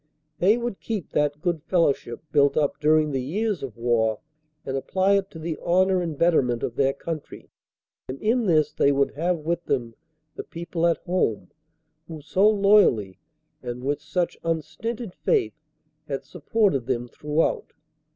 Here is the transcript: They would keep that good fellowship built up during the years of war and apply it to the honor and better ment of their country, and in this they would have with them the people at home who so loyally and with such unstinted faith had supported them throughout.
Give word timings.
They 0.39 0.57
would 0.57 0.79
keep 0.79 1.11
that 1.11 1.43
good 1.43 1.61
fellowship 1.61 2.23
built 2.31 2.57
up 2.57 2.79
during 2.79 3.11
the 3.11 3.21
years 3.21 3.61
of 3.61 3.77
war 3.77 4.19
and 4.65 4.75
apply 4.75 5.13
it 5.13 5.29
to 5.29 5.37
the 5.37 5.59
honor 5.63 6.01
and 6.01 6.17
better 6.17 6.41
ment 6.41 6.63
of 6.63 6.75
their 6.75 6.93
country, 6.93 7.51
and 8.09 8.19
in 8.19 8.47
this 8.47 8.71
they 8.73 8.91
would 8.91 9.11
have 9.11 9.37
with 9.37 9.65
them 9.65 9.93
the 10.35 10.43
people 10.43 10.87
at 10.87 10.97
home 11.05 11.51
who 12.07 12.19
so 12.19 12.49
loyally 12.49 13.19
and 13.61 13.83
with 13.83 14.01
such 14.01 14.39
unstinted 14.43 15.13
faith 15.13 15.53
had 16.07 16.23
supported 16.25 16.87
them 16.87 17.07
throughout. 17.07 17.71